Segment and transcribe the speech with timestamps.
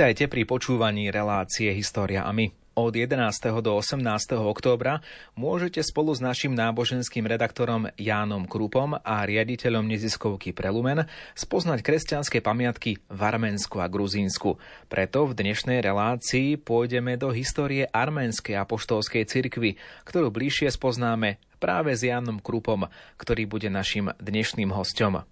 [0.00, 2.48] Vítajte pri počúvaní relácie História a my.
[2.72, 3.20] Od 11.
[3.60, 4.00] do 18.
[4.32, 5.04] októbra
[5.36, 11.04] môžete spolu s našim náboženským redaktorom Jánom Krupom a riaditeľom neziskovky Prelumen
[11.36, 14.56] spoznať kresťanské pamiatky v Arménsku a Gruzínsku.
[14.88, 19.76] Preto v dnešnej relácii pôjdeme do histórie Arménskej apoštolskej cirkvy,
[20.08, 22.88] ktorú bližšie spoznáme práve s Jánom Krupom,
[23.20, 25.28] ktorý bude našim dnešným hostom.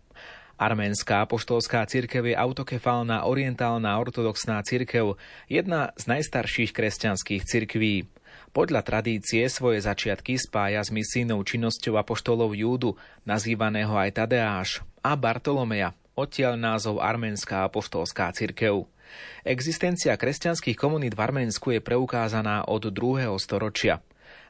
[0.58, 5.14] Arménska apoštolská cirkev je autokefálna orientálna ortodoxná cirkev,
[5.46, 8.10] jedna z najstarších kresťanských cirkví.
[8.50, 15.94] Podľa tradície svoje začiatky spája s misijnou činnosťou apoštolov Júdu, nazývaného aj Tadeáš, a Bartolomeja,
[16.18, 18.90] odtiaľ názov Arménska apoštolská cirkev.
[19.46, 23.30] Existencia kresťanských komunít v Arménsku je preukázaná od 2.
[23.38, 24.02] storočia.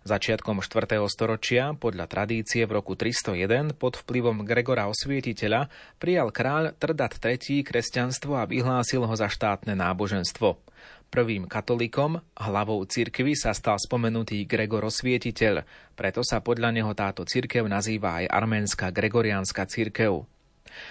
[0.06, 1.02] Začiatkom 4.
[1.10, 5.66] storočia, podľa tradície v roku 301, pod vplyvom Gregora Osvietiteľa,
[5.98, 10.62] prijal kráľ Trdat III kresťanstvo a vyhlásil ho za štátne náboženstvo.
[11.08, 15.66] Prvým katolíkom, hlavou cirkvy sa stal spomenutý Gregor Osvietiteľ,
[15.98, 20.28] preto sa podľa neho táto cirkev nazýva aj arménska gregoriánska cirkev.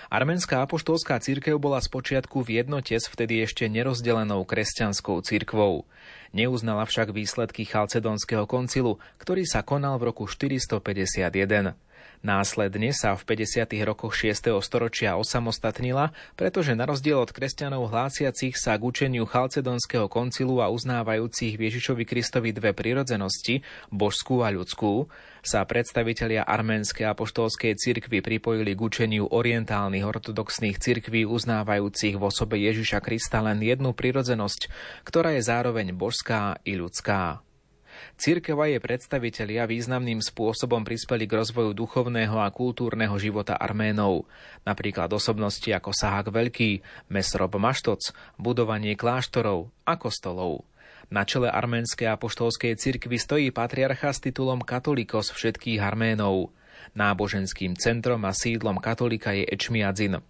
[0.10, 5.86] Arménska apoštolská církev bola spočiatku v jednote s vtedy ešte nerozdelenou kresťanskou církvou.
[6.36, 11.87] Neuznala však výsledky Chalcedonského koncilu, ktorý sa konal v roku 451.
[12.26, 13.70] Následne sa v 50.
[13.86, 14.50] rokoch 6.
[14.66, 21.62] storočia osamostatnila, pretože na rozdiel od kresťanov hlásiacich sa k učeniu Chalcedonského koncilu a uznávajúcich
[21.62, 23.62] Ježišovi Kristovi dve prirodzenosti,
[23.94, 25.06] božskú a ľudskú,
[25.46, 33.00] sa predstavitelia arménskej apoštolskej cirkvy pripojili k učeniu orientálnych ortodoxných cirkví uznávajúcich v osobe Ježiša
[33.00, 34.68] Krista len jednu prirodzenosť,
[35.08, 37.47] ktorá je zároveň božská i ľudská.
[38.18, 44.26] Církev a jej predstavitelia významným spôsobom prispeli k rozvoju duchovného a kultúrneho života Arménov,
[44.66, 46.82] napríklad osobnosti ako Sahak Veľký,
[47.14, 48.10] Mesrob Maštoc,
[48.42, 50.66] budovanie kláštorov a kostolov.
[51.14, 56.50] Na čele arménskej apoštolskej cirkvi stojí patriarcha s titulom Katolikos všetkých Arménov.
[56.98, 60.26] Náboženským centrom a sídlom katolika je Ečmiadzin.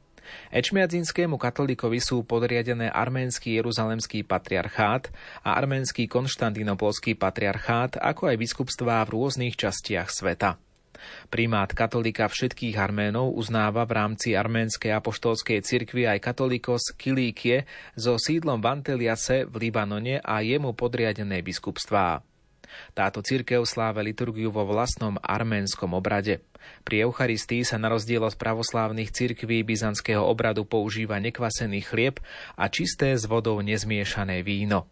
[0.54, 5.12] Ečmiadzinskému katolíkovi sú podriadené arménsky jeruzalemský patriarchát
[5.44, 10.58] a arménsky konštantinopolský patriarchát, ako aj biskupstvá v rôznych častiach sveta.
[11.30, 18.60] Primát katolika všetkých Arménov uznáva v rámci arménskej apoštolskej cirkvi aj katolíkos Kilíkie so sídlom
[18.60, 22.26] v Anteliase v Libanone a jemu podriadené biskupstvá.
[22.94, 26.44] Táto cirkev sláve liturgiu vo vlastnom arménskom obrade.
[26.84, 32.20] Pri Eucharistii sa na rozdiel od pravoslávnych cirkví byzantského obradu používa nekvasený chlieb
[32.60, 34.90] a čisté s vodou nezmiešané víno.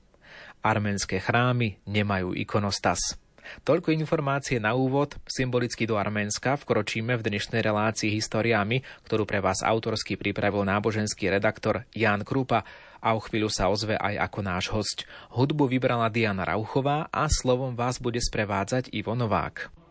[0.65, 3.19] Arménske chrámy nemajú ikonostas.
[3.61, 9.61] Toľko informácie na úvod, symbolicky do Arménska vkročíme v dnešnej relácii historiami, ktorú pre vás
[9.61, 12.65] autorsky pripravil náboženský redaktor Jan Krupa
[13.05, 15.05] a o chvíľu sa ozve aj ako náš host.
[15.29, 19.84] Hudbu vybrala Diana Rauchová a slovom vás bude sprevádzať Ivo Novák.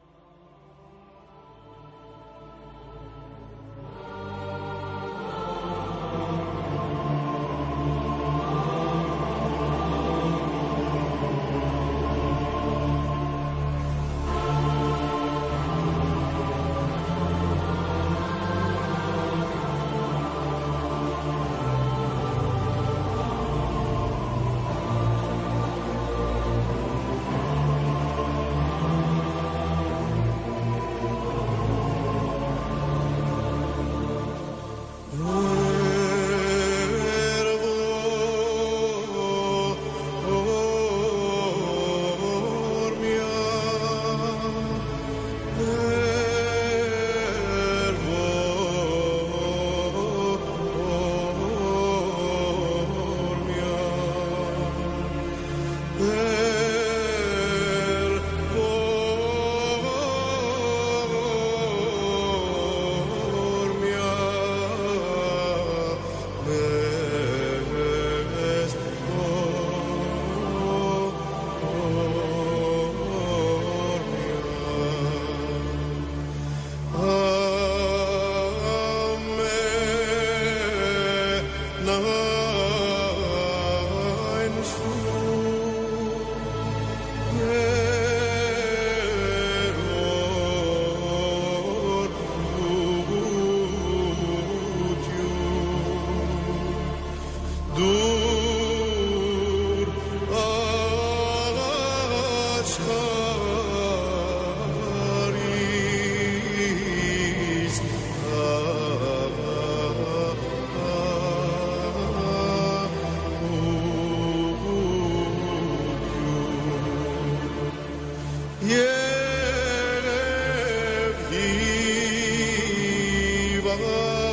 [123.80, 124.23] love.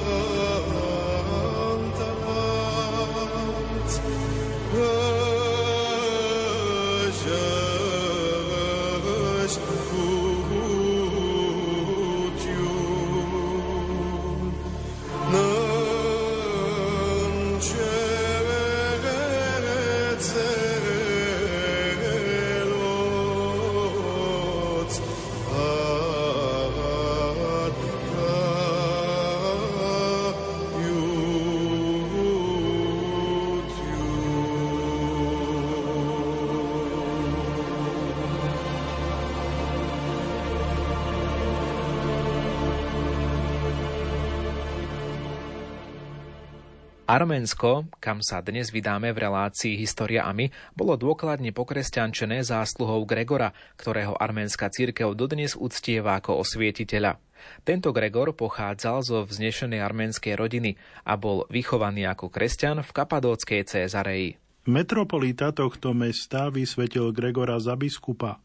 [47.12, 53.52] Arménsko, kam sa dnes vydáme v relácii História a my, bolo dôkladne pokresťančené zásluhou Gregora,
[53.76, 57.20] ktorého arménska církev dodnes uctieva ako osvietiteľa.
[57.68, 64.40] Tento Gregor pochádzal zo vznešenej arménskej rodiny a bol vychovaný ako kresťan v kapadóckej Cézareji.
[64.72, 68.40] Metropolita tohto mesta vysvetil Gregora za biskupa,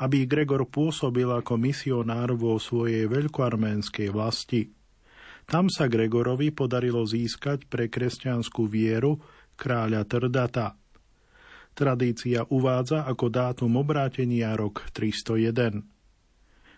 [0.00, 4.72] aby Gregor pôsobil ako misionár vo svojej veľkoarménskej vlasti.
[5.50, 9.18] Tam sa Gregorovi podarilo získať pre kresťanskú vieru
[9.58, 10.78] kráľa Trdata.
[11.74, 15.82] Tradícia uvádza ako dátum obrátenia rok 301.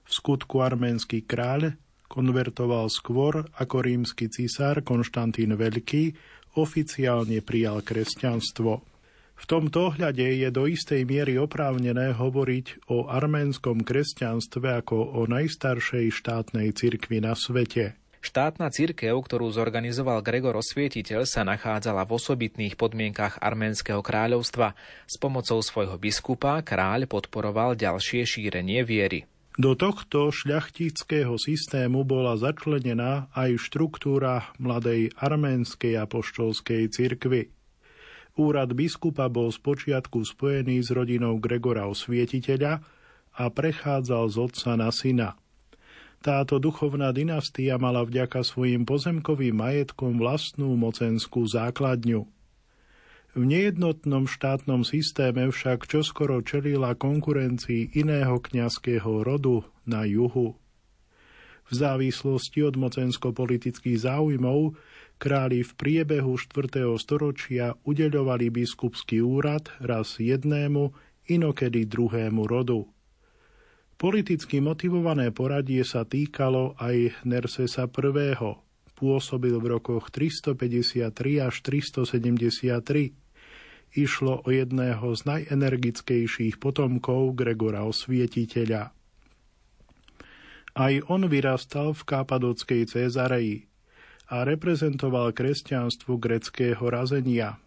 [0.03, 1.77] V skutku arménsky kráľ
[2.09, 6.17] konvertoval skôr ako rímsky cisár Konštantín Veľký
[6.57, 8.73] oficiálne prijal kresťanstvo.
[9.37, 16.09] V tomto ohľade je do istej miery oprávnené hovoriť o arménskom kresťanstve ako o najstaršej
[16.09, 18.01] štátnej cirkvi na svete.
[18.23, 24.79] Štátna cirkev, ktorú zorganizoval Gregor Osvietiteľ, sa nachádzala v osobitných podmienkach Arménskeho kráľovstva.
[25.11, 29.27] S pomocou svojho biskupa kráľ podporoval ďalšie šírenie viery.
[29.59, 37.51] Do tohto šľachtického systému bola začlenená aj štruktúra mladej arménskej apoštolskej cirkvy.
[38.39, 42.87] Úrad biskupa bol spočiatku spojený s rodinou Gregora Osvietiteľa
[43.35, 45.35] a prechádzal z otca na syna–
[46.23, 52.31] táto duchovná dynastia mala vďaka svojim pozemkovým majetkom vlastnú mocenskú základňu.
[53.33, 60.55] V nejednotnom štátnom systéme však čoskoro čelila konkurencii iného kňazského rodu na juhu.
[61.67, 64.77] V závislosti od mocensko-politických záujmov
[65.17, 66.85] králi v priebehu 4.
[67.01, 70.93] storočia udeľovali biskupský úrad raz jednému,
[71.33, 72.92] inokedy druhému rodu.
[73.97, 78.35] Politicky motivované poradie sa týkalo aj Nersesa I.
[78.93, 83.13] Pôsobil v rokoch 353 až 373.
[83.93, 88.95] Išlo o jedného z najenergickejších potomkov Gregora Osvietiteľa.
[90.73, 93.69] Aj on vyrastal v kápadockej Cezareji
[94.33, 97.59] a reprezentoval kresťanstvo greckého razenia–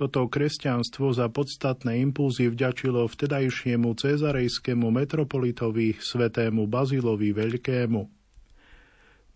[0.00, 8.08] toto kresťanstvo za podstatné impulzy vďačilo vtedajšiemu cezarejskému metropolitovi svetému Bazilovi Veľkému.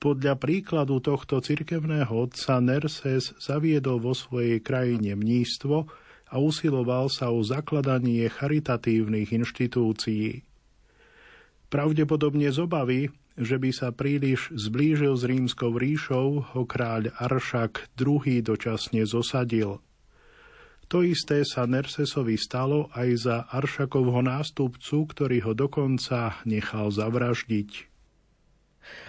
[0.01, 5.85] Podľa príkladu tohto cirkevného otca Nerses zaviedol vo svojej krajine mnístvo
[6.33, 10.49] a usiloval sa o zakladanie charitatívnych inštitúcií.
[11.69, 18.41] Pravdepodobne z obavy, že by sa príliš zblížil s rímskou ríšou, ho kráľ Aršak II
[18.41, 19.77] dočasne zosadil–
[20.89, 27.95] to isté sa Nersesovi stalo aj za Aršakovho nástupcu, ktorý ho dokonca nechal zavraždiť.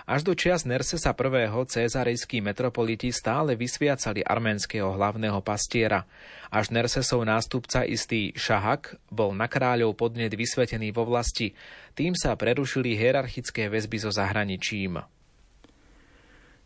[0.08, 1.52] Až do čias Nersesa I.
[1.52, 6.08] cezarejskí metropoliti stále vysviacali arménskeho hlavného pastiera.
[6.48, 11.52] Až Nersesov nástupca istý Šahak bol na kráľov podnet vysvetený vo vlasti.
[11.92, 15.04] Tým sa prerušili hierarchické väzby so zahraničím.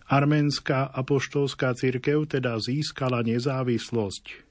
[0.09, 4.48] Arménska apoštolská cirkev teda získala nezávislosť.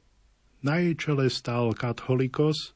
[0.65, 2.75] Na jej čele stál katholikos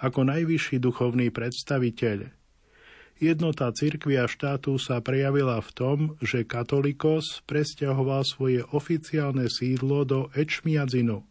[0.00, 2.32] ako najvyšší duchovný predstaviteľ.
[3.18, 10.20] Jednota cirkvi a štátu sa prejavila v tom, že katolikos presťahoval svoje oficiálne sídlo do
[10.38, 11.26] Ečmiadzinu,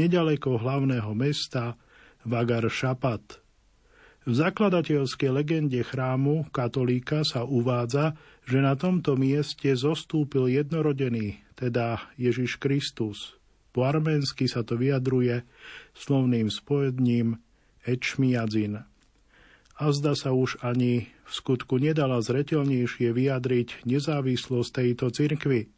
[0.00, 1.76] nedaleko hlavného mesta
[2.24, 3.44] Vagar Šapat.
[4.26, 12.58] V zakladateľskej legende chrámu katolíka sa uvádza, že na tomto mieste zostúpil jednorodený, teda Ježiš
[12.58, 13.35] Kristus.
[13.76, 15.44] Po arménsky sa to vyjadruje
[15.92, 17.36] slovným spojedním
[17.84, 18.88] ečmiadzin.
[19.76, 25.68] Zda sa už ani v skutku nedala zretelnejšie vyjadriť nezávislosť tejto cirkvy,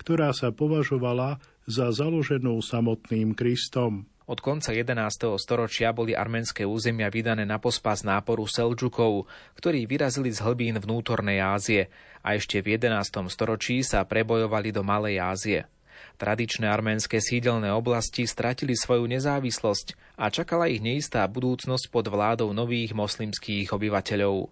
[0.00, 1.36] ktorá sa považovala
[1.68, 4.08] za založenú samotným Kristom.
[4.24, 5.36] Od konca 11.
[5.36, 9.28] storočia boli arménske územia vydané na pospas náporu Selčukov,
[9.60, 11.92] ktorí vyrazili z hlbín vnútornej Ázie
[12.24, 13.04] a ešte v 11.
[13.28, 15.73] storočí sa prebojovali do Malej Ázie.
[16.14, 22.94] Tradičné arménske sídelné oblasti stratili svoju nezávislosť a čakala ich neistá budúcnosť pod vládou nových
[22.94, 24.48] moslimských obyvateľov.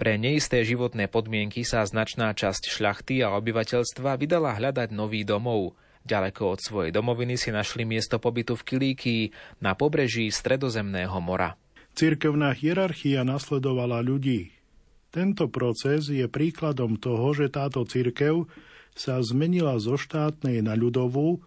[0.00, 5.70] Pre neisté životné podmienky sa značná časť šľachty a obyvateľstva vydala hľadať nový domov–
[6.00, 9.22] Ďaleko od svojej domoviny si našli miesto pobytu v Kilíkii
[9.60, 11.60] na pobreží Stredozemného mora.
[11.92, 14.56] Cirkevná hierarchia nasledovala ľudí.
[15.10, 18.46] Tento proces je príkladom toho, že táto cirkev
[19.00, 21.40] sa zmenila zo štátnej na ľudovú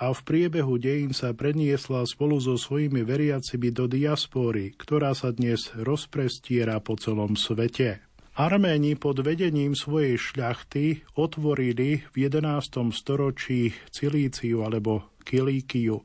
[0.00, 5.68] a v priebehu dejín sa preniesla spolu so svojimi veriacimi do diaspory, ktorá sa dnes
[5.76, 8.00] rozprestiera po celom svete.
[8.34, 12.90] Arméni pod vedením svojej šľachty otvorili v 11.
[12.90, 16.02] storočí Cilíciu alebo Kilíkiu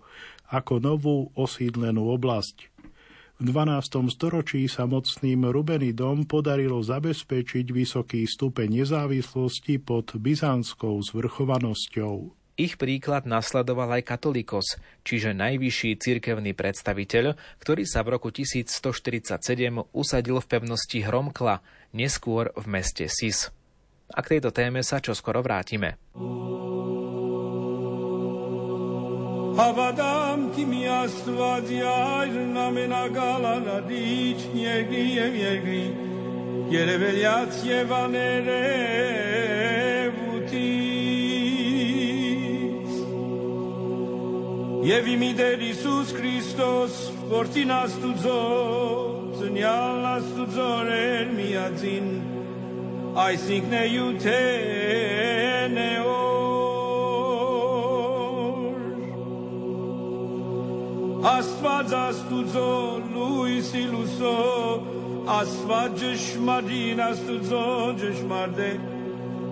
[0.53, 2.68] ako novú osídlenú oblasť.
[3.39, 4.12] V 12.
[4.12, 12.36] storočí sa mocným Rubenidom podarilo zabezpečiť vysoký stupeň nezávislosti pod byzantskou zvrchovanosťou.
[12.60, 14.75] Ich príklad nasledoval aj katolíkos,
[15.08, 19.39] čiže najvyšší cirkevný predstaviteľ, ktorý sa v roku 1147
[19.96, 21.63] usadil v pevnosti Hromkla,
[21.96, 23.55] neskôr v meste Sis.
[24.12, 25.96] A k tejto téme sa čoskoro vrátime.
[29.60, 35.82] հավատամ քիմի աստվածի այրն ամենակալանադիչ երկրի եւ երկրի
[36.75, 38.39] երևելյաց եւ աներևութից
[44.92, 46.96] եւ իմի դեր Հիսուս Քրիստոս
[47.36, 48.39] որտին աստուծո
[49.42, 52.10] ծնյալ աստուծո էր միածին
[53.28, 55.10] այսինքն է յուտենեո
[61.23, 64.83] asfadzastu zo luisi luso
[65.27, 68.79] asfadzesh madinastu zo jeshmarde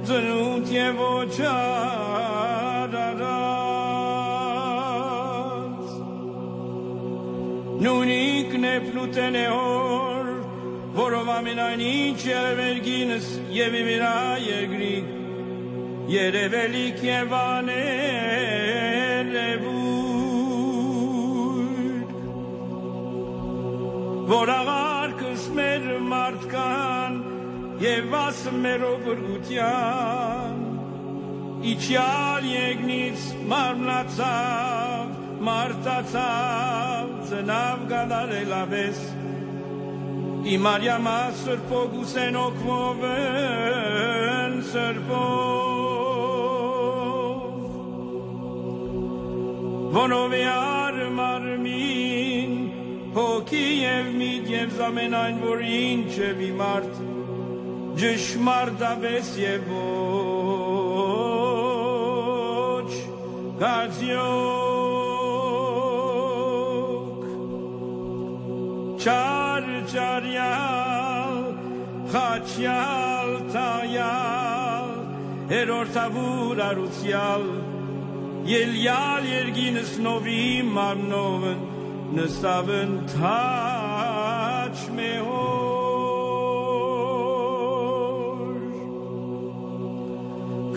[0.04, 3.58] zănunt e vocea da da.
[7.80, 10.26] Nu Nunik ne plutene or
[10.94, 11.42] Vorova
[11.76, 15.06] nici el vergines e vivira e gri, grig
[16.08, 19.07] Yere e evane
[24.28, 27.14] որ ավարկս մեր մարդկան
[27.80, 30.58] եւ աս մեր օգուտյան
[31.72, 35.14] իջյալ յեգնից մարմնացավ
[35.48, 39.00] մարտացավ ծնավ գալարելավես
[40.58, 42.98] Իմարյամա սրբոգուսեն օկվովեն
[44.74, 45.38] սրբով
[49.96, 50.77] Վոնովիան
[53.18, 56.98] հոգի եւ միտ եւ ամենայն որ ինչ է վիմարտ
[57.98, 60.68] ջշմարտաբես եւ ոչ
[63.62, 64.84] գազյոք
[69.02, 71.40] չար չարյալ
[72.14, 74.92] խաչյալ տայալ
[75.54, 77.50] հերորդավուր արուցյալ
[78.54, 80.46] ելյալ երգինս նովի
[80.78, 81.77] մարնովն
[82.16, 85.58] նստավն թաչ մեոր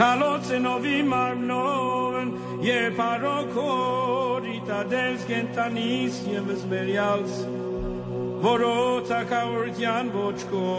[0.01, 2.29] Կալոցնովի մարմնովն
[2.67, 7.35] երբ արոքոր իտադելս կենտանիս եվս բերյալս
[8.51, 10.71] որոց ակավորության ոչքով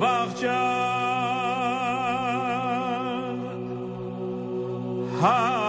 [0.00, 0.70] վաղճան
[5.20, 5.59] Հա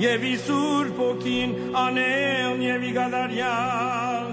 [0.00, 4.32] եւ ի Սուրբ ոգին աներն եւ ի գադարյան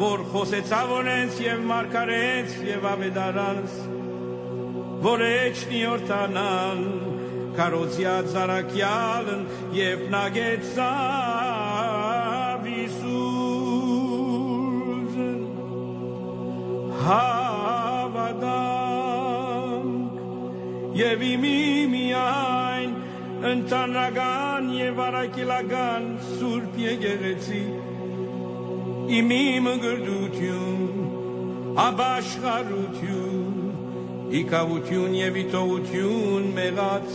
[0.00, 3.76] որ խոսեցավ օրենց եւ մարգարեց եւ ավետարանս
[5.06, 6.82] որ էջնի օրտանան
[7.56, 9.42] կարոզյա ծարակյալն
[9.78, 11.06] եւ նագեցավ
[12.82, 14.04] Իսուս
[17.06, 18.46] հավադանք
[21.06, 21.58] եւ իմի
[21.94, 22.65] միան
[23.52, 27.62] ընտանական եւ արակելական սուրբ եկեղեցի
[29.20, 30.84] իմի մգրդություն
[31.86, 33.48] աբաշխարություն
[34.42, 37.10] իկավություն եւ իտողություն մեղած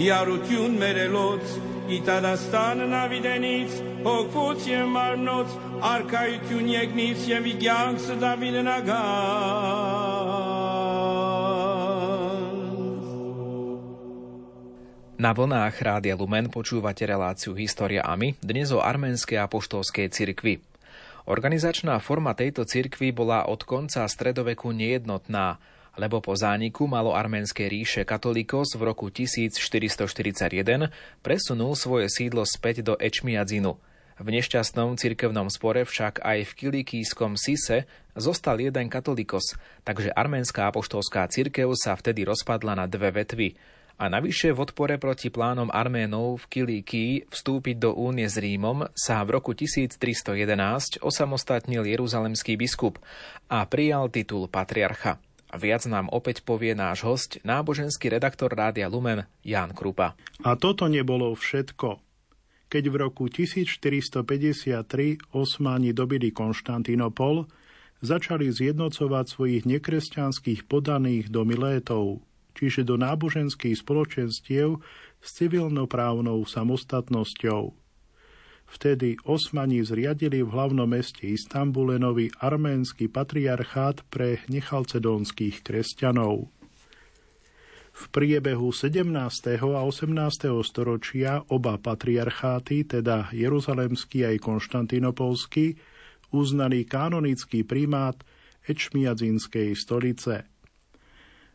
[0.00, 1.50] իարություն մերելոց,
[1.96, 3.74] իտարաստանն ավիդենից,
[4.06, 5.58] հոգոց և մարնոց,
[5.90, 10.11] արկայություն եկնից և իգյանք սդավիննագան։
[15.22, 20.58] Na vlnách Rádia Lumen počúvate reláciu História AMI, dnes o arménskej apoštolskej cirkvi.
[21.30, 25.62] Organizačná forma tejto cirkvi bola od konca stredoveku nejednotná,
[25.94, 30.90] lebo po zániku malo arménskej ríše katolíkos v roku 1441
[31.22, 33.78] presunul svoje sídlo späť do Ečmiadzinu.
[34.18, 37.86] V nešťastnom cirkevnom spore však aj v kilikijskom Sise
[38.18, 39.54] zostal jeden katolíkos,
[39.86, 43.50] takže arménska apoštolská cirkev sa vtedy rozpadla na dve vetvy–
[44.02, 49.22] a navyše v odpore proti plánom Arménov v Kilíkii vstúpiť do únie s Rímom sa
[49.22, 52.98] v roku 1311 osamostatnil jeruzalemský biskup
[53.46, 55.22] a prijal titul patriarcha.
[55.54, 60.18] Viac nám opäť povie náš host, náboženský redaktor Rádia Lumen Jan Krupa.
[60.42, 62.02] A toto nebolo všetko.
[62.66, 64.82] Keď v roku 1453
[65.30, 67.46] Osmáni dobili Konštantinopol,
[68.02, 72.24] začali zjednocovať svojich nekresťanských podaných do Milétov,
[72.56, 74.80] čiže do náboženských spoločenstiev
[75.22, 77.82] s civilnoprávnou samostatnosťou.
[78.72, 86.48] Vtedy Osmani zriadili v hlavnom meste Istambule nový arménsky patriarchát pre nechalcedónskych kresťanov.
[87.92, 89.04] V priebehu 17.
[89.60, 90.08] a 18.
[90.64, 95.76] storočia oba patriarcháty, teda Jeruzalemský aj Konštantinopolský,
[96.32, 98.16] uznali kanonický primát
[98.64, 100.48] Ečmiadzinskej stolice–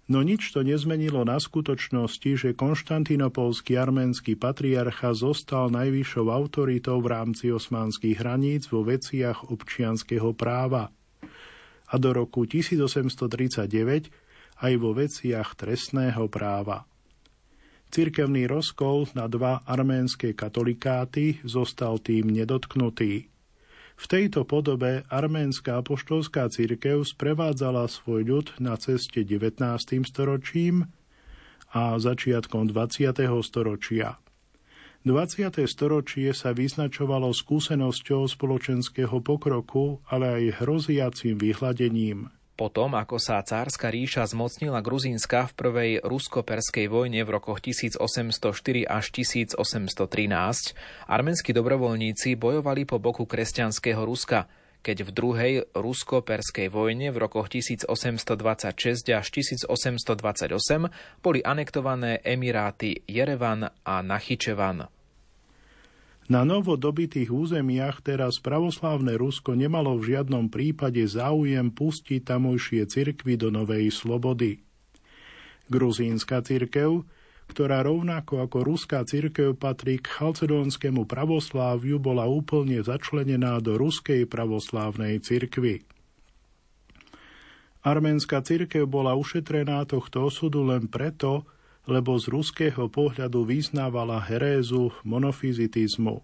[0.08, 7.52] No nič to nezmenilo na skutočnosti, že konštantinopolský arménsky patriarcha zostal najvyššou autoritou v rámci
[7.52, 10.96] osmanských hraníc vo veciach občianského práva.
[11.92, 14.08] A do roku 1839
[14.64, 16.88] aj vo veciach trestného práva.
[17.88, 23.28] Cirkevný rozkol na dva arménske katolikáty zostal tým nedotknutý.
[23.98, 29.58] V tejto podobe arménska apoštolská církev sprevádzala svoj ľud na ceste 19.
[30.06, 30.86] storočím
[31.74, 33.10] a začiatkom 20.
[33.42, 34.22] storočia.
[35.02, 35.66] 20.
[35.66, 44.26] storočie sa vyznačovalo skúsenosťou spoločenského pokroku, ale aj hroziacím vyhľadením– potom, ako sa cárska ríša
[44.26, 48.02] zmocnila Gruzínska v prvej rusko-perskej vojne v rokoch 1804
[48.90, 49.94] až 1813,
[51.06, 54.50] arménsky dobrovoľníci bojovali po boku kresťanského Ruska,
[54.82, 58.34] keď v druhej rusko-perskej vojne v rokoch 1826
[59.14, 60.10] až 1828
[61.22, 64.97] boli anektované emiráty Jerevan a Nachyčevan.
[66.28, 73.40] Na novo dobitých územiach teraz pravoslávne Rusko nemalo v žiadnom prípade záujem pustiť tamojšie cirkvy
[73.40, 74.60] do novej slobody.
[75.72, 77.08] Gruzínska cirkev,
[77.48, 85.24] ktorá rovnako ako ruská cirkev patrí k chalcedónskému pravosláviu, bola úplne začlenená do ruskej pravoslávnej
[85.24, 85.88] cirkvy.
[87.88, 91.48] Arménska cirkev bola ušetrená tohto osudu len preto,
[91.88, 96.22] lebo z ruského pohľadu vyznávala herézu monofizitizmu.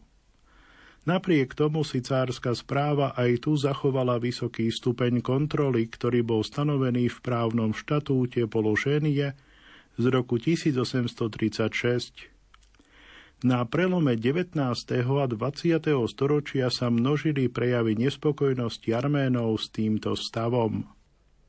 [1.03, 7.17] Napriek tomu si cárska správa aj tu zachovala vysoký stupeň kontroly, ktorý bol stanovený v
[7.19, 9.35] právnom štatúte položenie
[9.99, 12.31] z roku 1836.
[13.43, 14.55] Na prelome 19.
[14.55, 16.07] a 20.
[16.07, 20.87] storočia sa množili prejavy nespokojnosti Arménov s týmto stavom.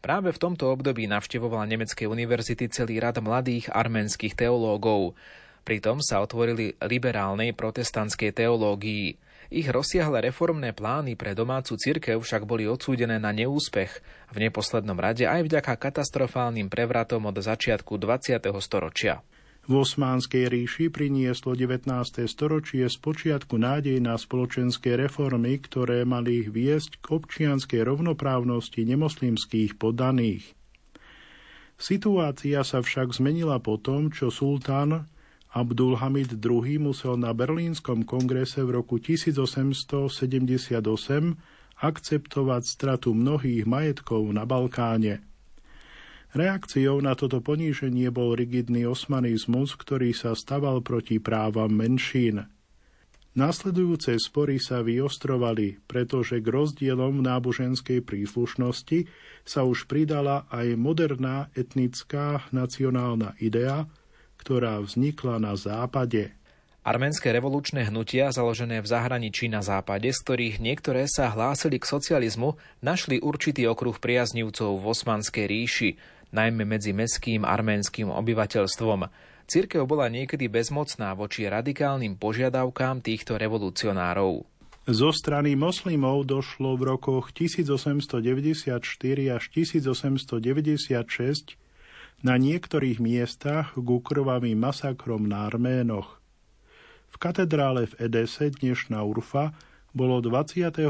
[0.05, 5.17] Práve v tomto období navštevovala nemecké univerzity celý rad mladých arménskych teológov.
[5.65, 9.17] Pritom sa otvorili liberálnej protestantskej teológii.
[9.49, 15.25] Ich rozsiahle reformné plány pre domácu cirkev však boli odsúdené na neúspech, v neposlednom rade
[15.25, 18.45] aj vďaka katastrofálnym prevratom od začiatku 20.
[18.61, 19.25] storočia.
[19.65, 21.89] V Osmánskej ríši prinieslo 19.
[22.29, 30.53] storočie z počiatku nádej na spoločenské reformy, ktoré mali viesť k občianskej rovnoprávnosti nemoslimských poddaných.
[31.81, 35.09] Situácia sa však zmenila po tom, čo sultán
[35.57, 40.77] Abdulhamid II musel na Berlínskom kongrese v roku 1878
[41.81, 45.25] akceptovať stratu mnohých majetkov na Balkáne.
[46.35, 52.51] Reakciou na toto poníženie bol rigidný osmanizmus, ktorý sa staval proti právam menšín.
[53.39, 59.07] Nasledujúce spory sa vyostrovali, pretože k rozdielom náboženskej príslušnosti
[59.47, 63.87] sa už pridala aj moderná etnická nacionálna idea,
[64.35, 66.35] ktorá vznikla na západe.
[66.85, 72.61] Arménske revolučné hnutia, založené v zahraničí na západe, z ktorých niektoré sa hlásili k socializmu,
[72.85, 75.91] našli určitý okruh priaznivcov v Osmanskej ríši,
[76.35, 79.07] najmä medzi meským arménskym obyvateľstvom.
[79.47, 84.43] Cirkev bola niekedy bezmocná voči radikálnym požiadavkám týchto revolucionárov.
[84.85, 88.85] Zo strany moslimov došlo v rokoch 1894
[89.33, 91.57] až 1896
[92.21, 96.21] Na niektorých miestach ku krvavým masakrom na Arménoch.
[97.09, 99.55] V katedrále v Edese, dnešná Urfa,
[99.95, 100.83] bolo 28.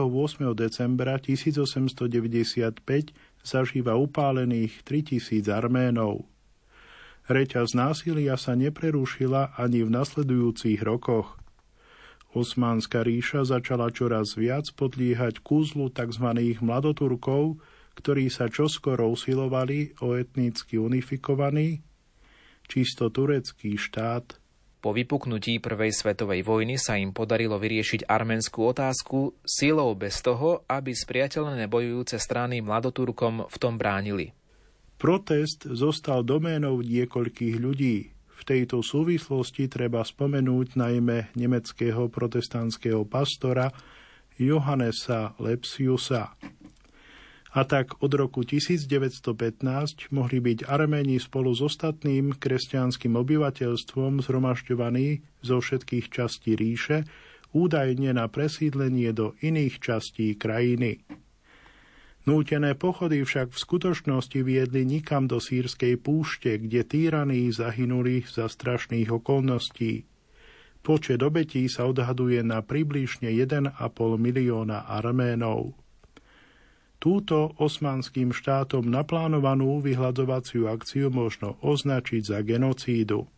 [0.56, 3.12] decembra 1895
[3.44, 6.24] zažíva upálených 3000 Arménov.
[7.28, 11.36] Reťaz násilia sa neprerušila ani v nasledujúcich rokoch.
[12.34, 16.58] Osmánska ríša začala čoraz viac podliehať kúzlu tzv.
[16.58, 17.62] mladoturkov,
[17.94, 21.86] ktorí sa čoskoro usilovali o etnicky unifikovaný,
[22.66, 24.34] čisto turecký štát–
[24.84, 30.92] po vypuknutí Prvej svetovej vojny sa im podarilo vyriešiť arménskú otázku silou bez toho, aby
[30.92, 34.36] spriateľné bojujúce strany mladoturkom v tom bránili.
[35.00, 38.12] Protest zostal doménou niekoľkých ľudí.
[38.12, 43.72] V tejto súvislosti treba spomenúť najmä nemeckého protestantského pastora
[44.36, 46.36] Johannesa Lepsiusa.
[47.54, 55.62] A tak od roku 1915 mohli byť Arméni spolu s ostatným kresťanským obyvateľstvom zhromažďovaní zo
[55.62, 57.06] všetkých častí ríše,
[57.54, 61.06] údajne na presídlenie do iných častí krajiny.
[62.26, 69.14] Nútené pochody však v skutočnosti viedli nikam do sírskej púšte, kde týraní zahynuli za strašných
[69.14, 70.08] okolností.
[70.82, 73.78] Počet obetí sa odhaduje na približne 1,5
[74.18, 75.83] milióna Arménov.
[77.04, 83.28] Túto osmanským štátom naplánovanú vyhľadovaciu akciu možno označiť za genocídu.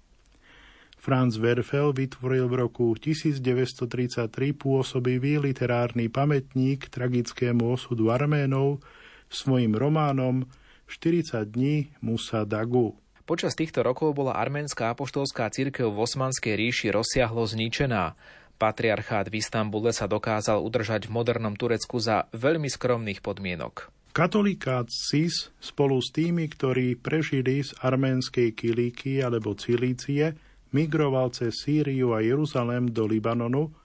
[0.95, 8.87] Franz Werfel vytvoril v roku 1933 pôsobivý literárny pamätník tragickému osudu Arménov
[9.27, 10.47] svojim románom
[10.87, 12.95] 40 dní Musa Dagu.
[13.27, 18.15] Počas týchto rokov bola arménska apoštolská církev v Osmanskej ríši rozsiahlo zničená.
[18.57, 23.93] Patriarchát v Istambule sa dokázal udržať v modernom Turecku za veľmi skromných podmienok.
[24.17, 30.33] Katolíkát CIS spolu s tými, ktorí prežili z arménskej Kilíky alebo Cilície,
[30.73, 33.77] migroval cez Sýriu a Jeruzalém do Libanonu,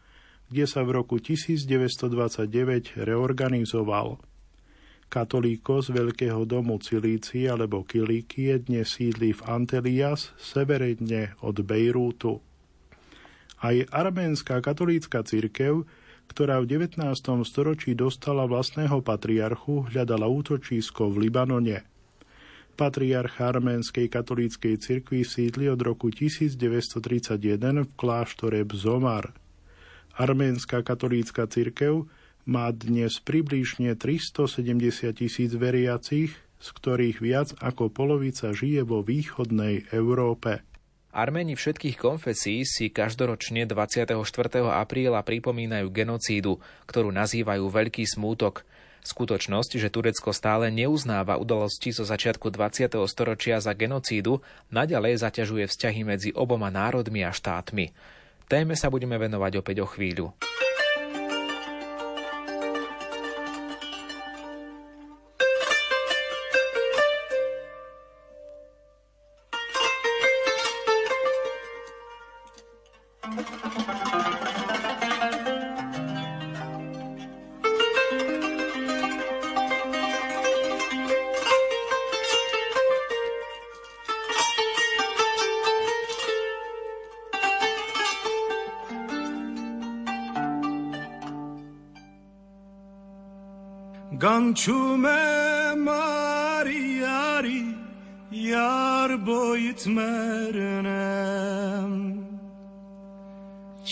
[0.48, 4.24] kde sa v roku 1929 reorganizoval.
[5.12, 12.40] Katolíko Veľkého domu Cilície alebo Kilíky dnes sídli v Antelias, severene od Bejrútu.
[13.62, 15.86] Aj arménska katolícka cirkev,
[16.34, 16.98] ktorá v 19.
[17.46, 21.86] storočí dostala vlastného patriarchu, hľadala útočisko v Libanone.
[22.74, 27.38] Patriarch arménskej katolíckej cirkvi sídli od roku 1931
[27.86, 29.30] v kláštore Bzomar.
[30.18, 32.10] Arménska katolícka cirkev
[32.50, 40.66] má dnes približne 370 tisíc veriacich, z ktorých viac ako polovica žije vo východnej Európe.
[41.12, 44.16] Arméni všetkých konfesí si každoročne 24.
[44.72, 48.64] apríla pripomínajú genocídu, ktorú nazývajú Veľký smútok.
[49.04, 52.96] Skutočnosť, že Turecko stále neuznáva udalosti zo začiatku 20.
[53.12, 54.40] storočia za genocídu,
[54.72, 57.92] naďalej zaťažuje vzťahy medzi oboma národmi a štátmi.
[58.48, 60.32] Téme sa budeme venovať opäť o chvíľu.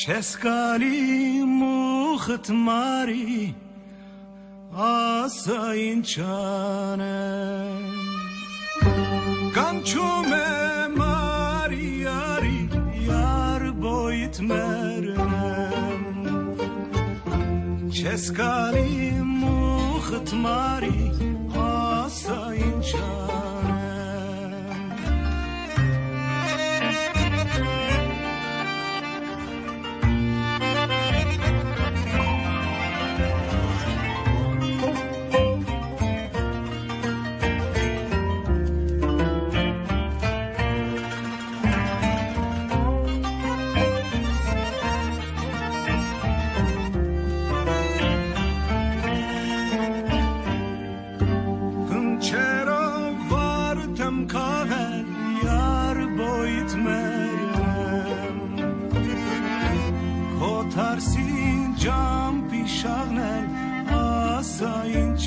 [0.10, 3.54] Չես գալի մուխտ մարի
[4.86, 7.84] ասա ինչ անեմ
[9.54, 10.42] Կանչում է
[10.96, 12.58] մարի արի
[13.06, 16.02] յար բոյիտ մերնեմ
[17.94, 21.04] Չես գալի մուխտ մարի
[21.70, 23.39] ասա ինչ անեմ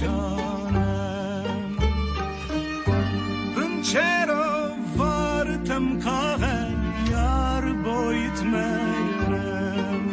[0.02, 1.76] جانم
[3.56, 6.76] من چرا وارتم کاغن
[7.10, 10.04] یار بایت میرم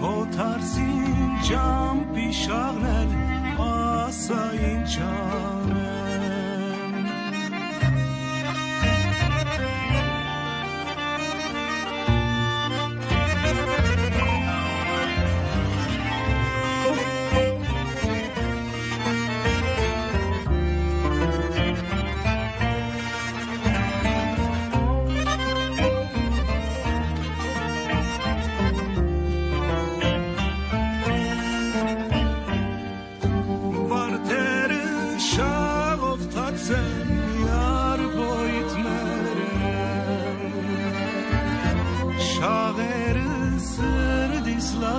[0.00, 3.10] کو ترسین جام پیشاغنل
[3.58, 5.31] آساین جانم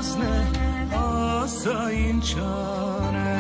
[0.02, 0.48] نه
[0.98, 3.40] آسا این چانه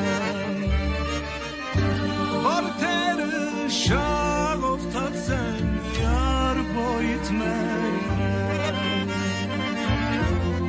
[2.44, 3.20] بارتر
[3.68, 8.74] شا گفتاد زن یار بایت مرنه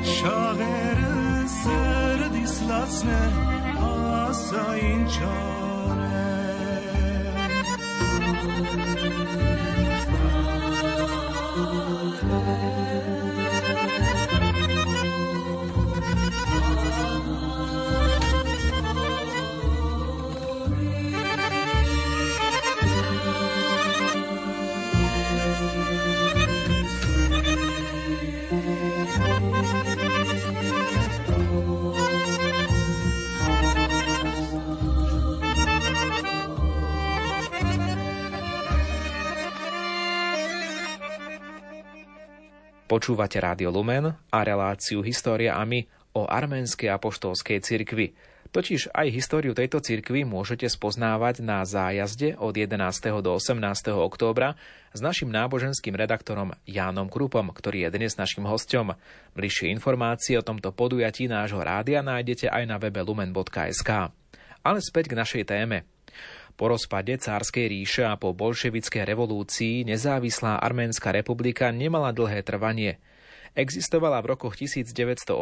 [0.02, 0.98] شا غیر
[1.46, 2.28] سر
[3.04, 3.32] نه
[3.84, 6.24] آسا این چانه
[42.94, 45.82] Počúvate Rádio Lumen a reláciu História a my
[46.14, 48.14] o arménskej apoštolskej cirkvi.
[48.54, 52.78] Totiž aj históriu tejto cirkvi môžete spoznávať na zájazde od 11.
[53.18, 53.58] do 18.
[53.98, 54.54] októbra
[54.94, 58.94] s našim náboženským redaktorom Jánom Krupom, ktorý je dnes našim hostom.
[59.34, 63.90] Bližšie informácie o tomto podujatí nášho rádia nájdete aj na webe lumen.sk.
[64.62, 65.82] Ale späť k našej téme.
[66.54, 73.02] Po rozpade cárskej ríše a po bolševickej revolúcii nezávislá Arménska republika nemala dlhé trvanie.
[73.58, 75.34] Existovala v rokoch 1918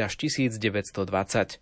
[0.00, 1.60] až 1920.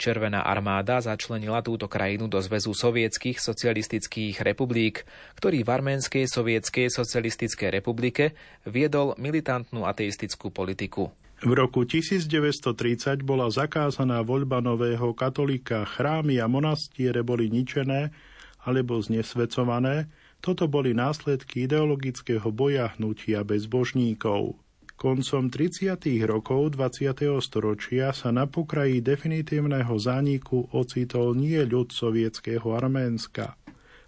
[0.00, 5.04] Červená armáda začlenila túto krajinu do Zväzu sovietských socialistických republik,
[5.36, 11.12] ktorý v Arménskej sovietskej socialistickej republike viedol militantnú ateistickú politiku.
[11.40, 18.12] V roku 1930 bola zakázaná voľba nového katolíka, chrámy a monastiere boli ničené
[18.60, 20.12] alebo znesvecované,
[20.44, 24.60] toto boli následky ideologického boja hnutia bezbožníkov.
[25.00, 25.96] Koncom 30.
[26.28, 27.08] rokov 20.
[27.40, 33.56] storočia sa na pokraji definitívneho zániku ocitol nie ľud sovietského Arménska,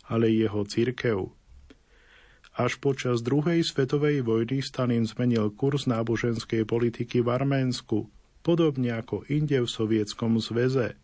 [0.04, 1.32] ale jeho cirkev.
[2.52, 8.12] Až počas druhej svetovej vojny Stalin zmenil kurz náboženskej politiky v Arménsku,
[8.44, 11.00] podobne ako inde v Sovietskom zväze.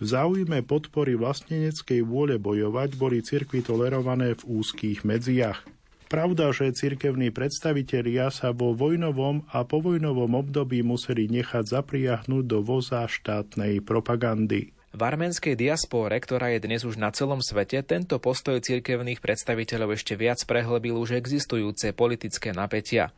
[0.00, 5.66] V záujme podpory vlasteneckej vôle bojovať boli cirkvy tolerované v úzkých medziach.
[6.10, 13.06] Pravda, že cirkevní predstavitelia sa vo vojnovom a povojnovom období museli nechať zapriahnuť do voza
[13.06, 14.74] štátnej propagandy.
[14.90, 20.18] V arménskej diaspóre, ktorá je dnes už na celom svete, tento postoj cirkevných predstaviteľov ešte
[20.18, 23.14] viac prehlbil už existujúce politické napätia.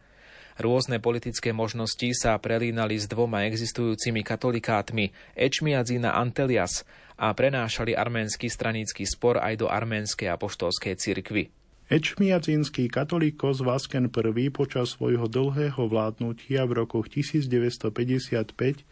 [0.61, 6.85] Rôzne politické možnosti sa prelínali s dvoma existujúcimi katolikátmi Ečmiadzina Antelias
[7.17, 11.49] a prenášali arménsky stranícky spor aj do arménskej apoštolskej cirkvy.
[11.89, 18.85] Ečmiadzínsky katolíkos Vasken I počas svojho dlhého vládnutia v rokoch 1955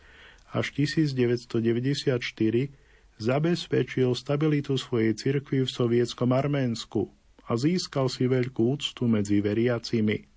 [0.51, 2.19] až 1994
[3.21, 7.13] zabezpečil stabilitu svojej cirkvi v sovietskom Arménsku
[7.47, 10.31] a získal si veľkú úctu medzi veriacimi.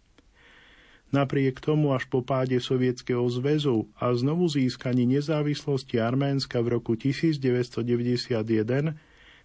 [1.13, 8.97] Napriek tomu až po páde Sovietskeho zväzu a znovu získaní nezávislosti Arménska v roku 1991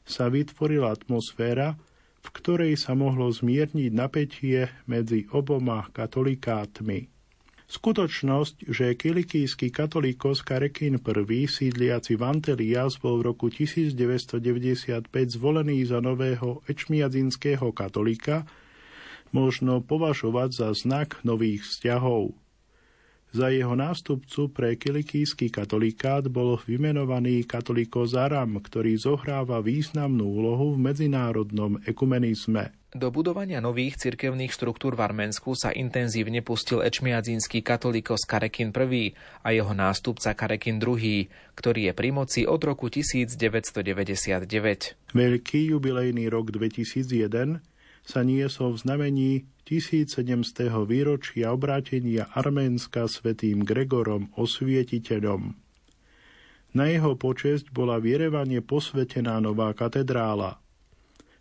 [0.08, 1.76] sa vytvorila atmosféra,
[2.24, 7.17] v ktorej sa mohlo zmierniť napätie medzi oboma katolikátmi.
[7.68, 16.00] Skutočnosť, že kilikijský katolíkos Karekín I, sídliaci v Antelias, bol v roku 1995 zvolený za
[16.00, 18.48] nového ečmiadzinského katolíka,
[19.36, 22.32] možno považovať za znak nových vzťahov.
[23.36, 30.88] Za jeho nástupcu pre kilikijský katolíkát bol vymenovaný katolíko Zaram, ktorý zohráva významnú úlohu v
[30.88, 32.77] medzinárodnom ekumenizme.
[32.88, 39.12] Do budovania nových cirkevných štruktúr v Arménsku sa intenzívne pustil ečmiadzínsky katolíkos Karekin I
[39.44, 44.48] a jeho nástupca Karekin II, ktorý je pri moci od roku 1999.
[45.12, 47.60] Veľký jubilejný rok 2001
[48.08, 49.32] sa niesol v znamení
[49.68, 50.72] 1700.
[50.88, 55.52] výročia obrátenia Arménska svetým Gregorom osvietiteľom.
[56.72, 58.16] Na jeho počesť bola v
[58.64, 60.56] posvetená nová katedrála.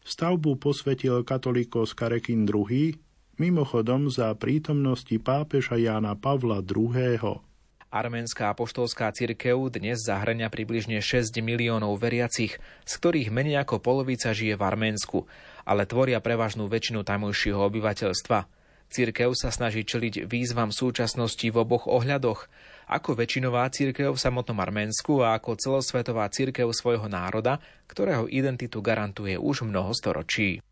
[0.07, 2.95] Stavbu posvetil katolíkos Karekin II,
[3.35, 7.43] mimochodom za prítomnosti pápeža Jána Pavla II.
[7.91, 12.55] Arménska apoštolská cirkev dnes zahrania približne 6 miliónov veriacich,
[12.87, 15.27] z ktorých menej ako polovica žije v Arménsku,
[15.67, 18.47] ale tvoria prevažnú väčšinu tamojšieho obyvateľstva.
[18.87, 22.47] Cirkev sa snaží čeliť výzvam súčasnosti v oboch ohľadoch,
[22.88, 29.36] ako väčšinová cirkev v samotnom Arménsku a ako celosvetová cirkev svojho národa, ktorého identitu garantuje
[29.36, 30.63] už mnoho storočí.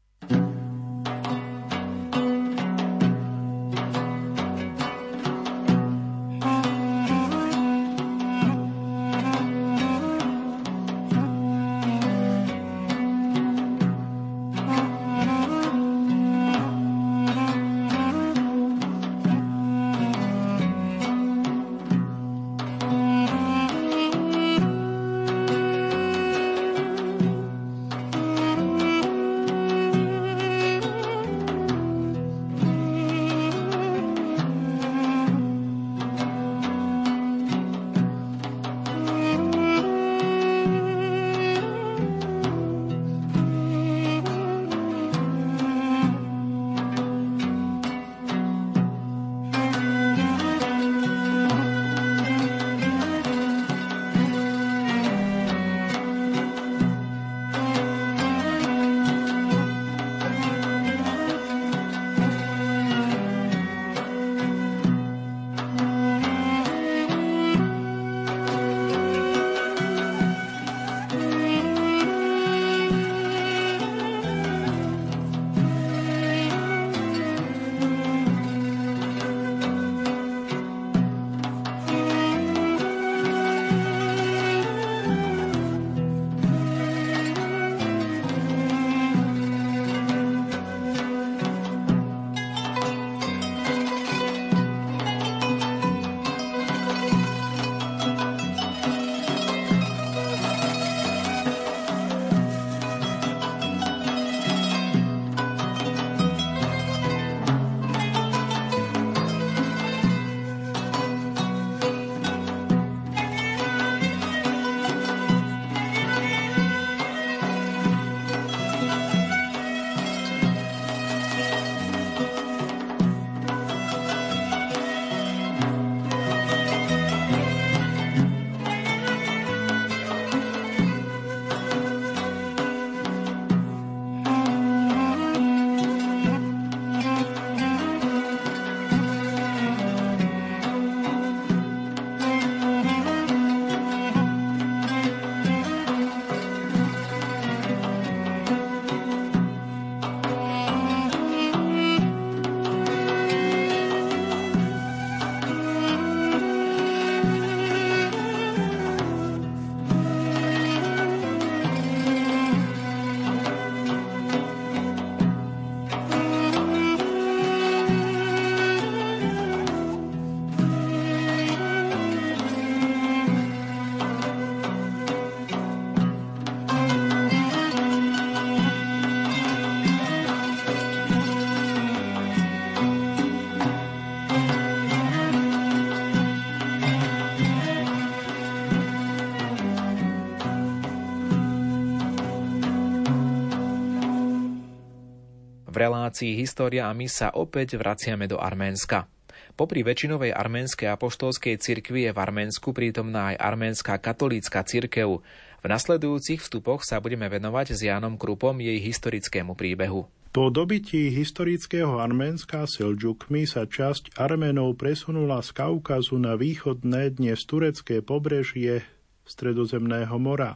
[195.76, 199.12] V relácii História a my sa opäť vraciame do Arménska.
[199.60, 205.20] Popri väčšinovej arménskej apoštolskej cirkvi je v Arménsku prítomná aj arménska katolícka cirkev.
[205.60, 210.08] V nasledujúcich vstupoch sa budeme venovať s Jánom Krupom jej historickému príbehu.
[210.32, 218.00] Po dobití historického Arménska Seldžukmi sa časť Arménov presunula z Kaukazu na východné dnes turecké
[218.00, 218.80] pobrežie
[219.28, 220.56] Stredozemného mora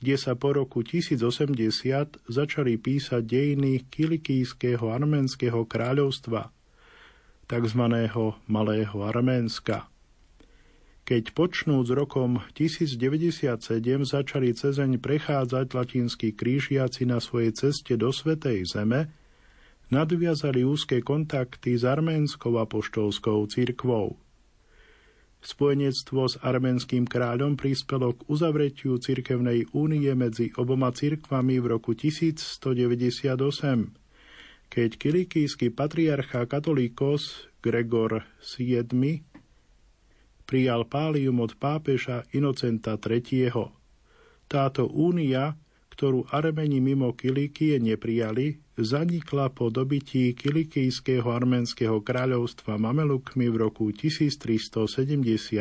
[0.00, 6.52] kde sa po roku 1080 začali písať dejiny Kilikijského arménskeho kráľovstva,
[7.48, 7.82] tzv.
[8.46, 9.88] Malého Arménska.
[11.06, 13.70] Keď počnúc rokom 1097
[14.02, 19.14] začali cezeň prechádzať latinskí krížiaci na svojej ceste do Svetej Zeme,
[19.94, 24.18] nadviazali úzke kontakty s arménskou apoštolskou cirkvou.
[25.42, 32.66] Spojenectvo s arménským kráľom prispelo k uzavretiu cirkevnej únie medzi oboma cirkvami v roku 1198,
[34.66, 39.22] keď kilikijský patriarcha katolíkos Gregor VII
[40.46, 43.50] prijal pálium od pápeža Inocenta III.
[44.46, 45.58] Táto únia
[45.96, 55.56] ktorú Armeni mimo Kilikie neprijali, zanikla po dobití Kilikijského arménskeho kráľovstva Mamelukmi v roku 1375.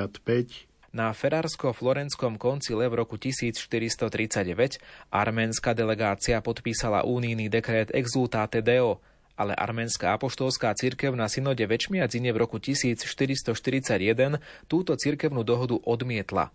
[0.92, 9.00] Na Ferársko-Florenskom koncile v roku 1439 arménska delegácia podpísala únijný dekret Exultate Deo,
[9.40, 16.52] ale arménska apoštolská cirkev na synode Večmiadzine v roku 1441 túto cirkevnú dohodu odmietla.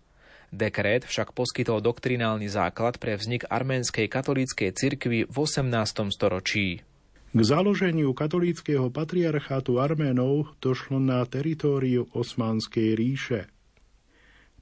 [0.51, 6.11] Dekrét však poskytol doktrinálny základ pre vznik arménskej katolíckej cirkvi v 18.
[6.11, 6.83] storočí.
[7.31, 13.47] K založeniu katolíckého patriarchátu Arménov došlo na teritóriu Osmanskej ríše.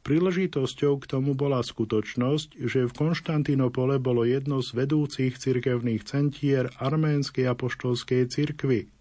[0.06, 7.50] Príležitosťou k tomu bola skutočnosť, že v Konštantinopole bolo jedno z vedúcich cirkevných centier arménskej
[7.50, 8.94] apoštolskej cirkvy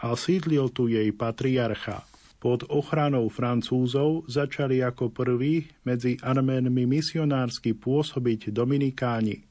[0.00, 2.08] a sídlil tu jej patriarcha.
[2.40, 9.44] Pod ochranou Francúzov začali ako prví medzi Arménmi misionársky pôsobiť Dominikáni.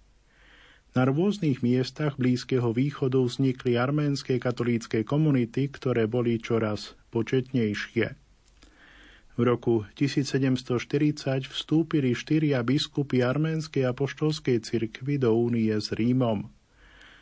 [0.97, 8.17] Na rôznych miestach Blízkeho východu vznikli arménske katolícke komunity, ktoré boli čoraz početnejšie.
[9.37, 16.49] V roku 1740 vstúpili štyria biskupy arménskej apoštolskej cirkvy do únie s Rímom.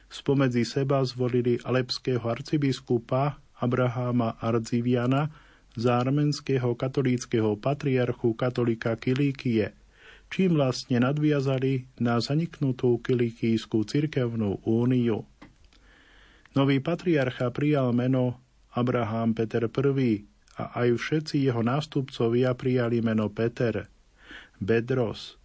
[0.07, 5.27] Spomedzi seba zvolili alepského arcibiskupa Abraháma Ardziviana,
[5.77, 9.77] z arménskeho katolíckého patriarchu katolika Kilíkie,
[10.33, 15.29] čím vlastne nadviazali na zaniknutú Kilikijskú cirkevnú úniu.
[16.57, 18.41] Nový patriarcha prijal meno
[18.73, 20.25] Abraham Peter I
[20.57, 23.85] a aj všetci jeho nástupcovia prijali meno Peter,
[24.57, 25.37] Bedros.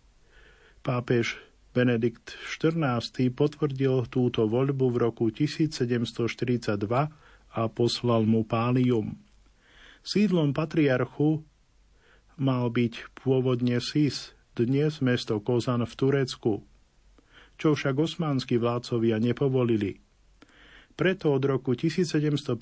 [0.80, 1.36] Pápež
[1.76, 6.80] Benedikt XIV potvrdil túto voľbu v roku 1742
[7.52, 9.21] a poslal mu pálium.
[10.02, 11.46] Sídlom patriarchu
[12.34, 16.66] mal byť pôvodne Sis, dnes mesto Kozan v Turecku,
[17.54, 20.02] čo však osmanskí vládcovia nepovolili.
[20.98, 22.58] Preto od roku 1750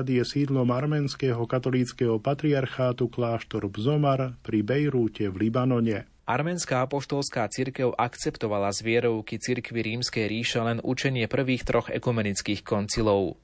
[0.00, 6.08] je sídlom arménskeho katolíckého patriarchátu kláštor Bzomar pri Bejrúte v Libanone.
[6.24, 13.36] Arménska apoštolská cirkev akceptovala z vierovky cirkvy rímskej ríše len učenie prvých troch ekumenických koncilov.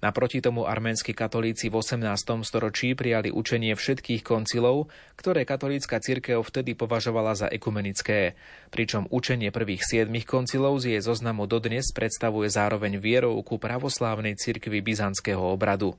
[0.00, 2.08] Naproti tomu arménsky katolíci v 18.
[2.46, 4.88] storočí prijali učenie všetkých koncilov,
[5.20, 8.38] ktoré katolícka cirkev vtedy považovala za ekumenické.
[8.72, 15.42] Pričom učenie prvých siedmých koncilov z jej zoznamu dodnes predstavuje zároveň vierovku pravoslávnej cirkvy byzantského
[15.42, 15.92] obradu.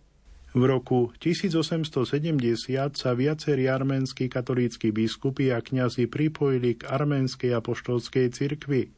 [0.53, 8.93] V roku 1870 sa viacerí arménsky katolícky biskupy a kňazi pripojili k arménskej apoštolskej cirkvi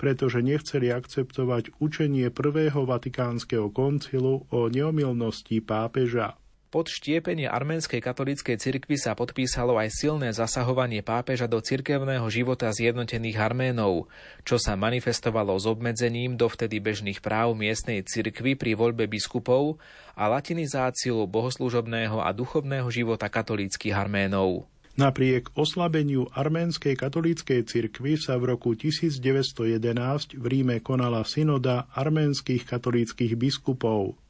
[0.00, 6.40] pretože nechceli akceptovať učenie prvého vatikánskeho koncilu o neomilnosti pápeža.
[6.70, 13.42] Pod štiepenie arménskej katolíckej cirkvi sa podpísalo aj silné zasahovanie pápeža do cirkevného života zjednotených
[13.42, 14.06] Arménov,
[14.46, 19.82] čo sa manifestovalo s obmedzením dovtedy bežných práv miestnej cirkvy pri voľbe biskupov
[20.14, 24.70] a latinizáciou bohoslúžobného a duchovného života katolíckých Arménov.
[25.00, 33.32] Napriek oslabeniu arménskej katolíckej cirkvy sa v roku 1911 v Ríme konala synoda arménskych katolíckých
[33.32, 34.20] biskupov.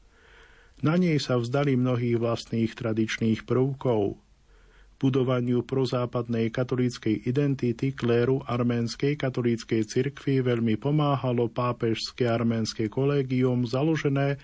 [0.86, 4.14] Na nej sa vzdali mnohých vlastných tradičných prvkov.
[5.02, 14.38] Budovaniu prozápadnej katolíckej identity kléru arménskej katolíckej cirkvy veľmi pomáhalo pápežské arménske kolégium založené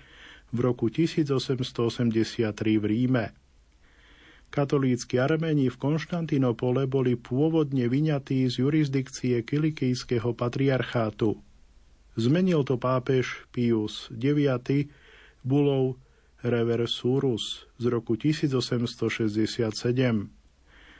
[0.51, 3.46] v roku 1883 v Ríme.
[4.49, 11.43] Katolícky Arméni v Konštantinopole boli pôvodne vyňatí z jurisdikcie Kilikijského patriarchátu.
[12.17, 14.89] Zmenil to pápež Pius IX
[15.45, 16.01] bulou
[16.41, 20.33] Reversurus z roku 1867.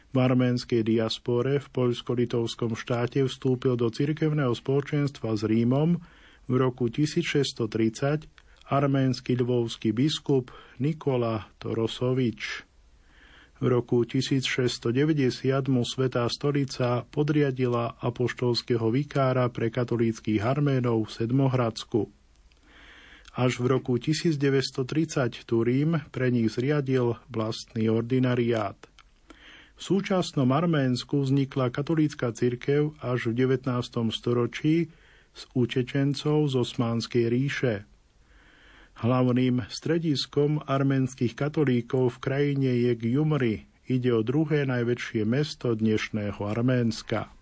[0.07, 5.99] V arménskej diaspore v poľsko-litovskom štáte vstúpil do cirkevného spoločenstva s Rímom
[6.47, 8.23] v roku 1630
[8.71, 12.63] arménsky lvovský biskup Nikola Torosovič.
[13.57, 14.93] V roku 1690
[15.65, 22.05] mu Svetá stolica podriadila apoštolského vikára pre katolíckých Arménov v Sedmohradsku.
[23.33, 28.77] Až v roku 1930 Turím pre nich zriadil vlastný ordinariát.
[29.73, 33.73] V súčasnom Arménsku vznikla katolícka cirkev až v 19.
[34.13, 34.93] storočí
[35.33, 37.73] s utečencov z Osmánskej ríše–
[38.97, 43.69] Hlavným strediskom arménskych katolíkov v krajine je Gjumri.
[43.85, 47.36] Ide o druhé najväčšie mesto dnešného Arménska.